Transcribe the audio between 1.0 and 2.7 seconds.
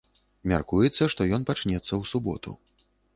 што ён пачнецца ў суботу.